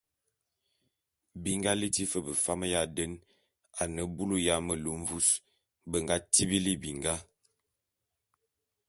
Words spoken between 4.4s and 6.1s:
ya melu mvus be